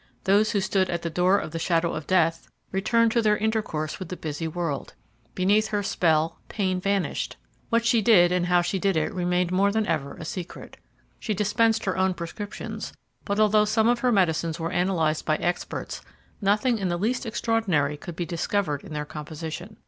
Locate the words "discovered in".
18.25-18.93